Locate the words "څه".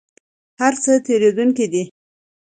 0.83-0.91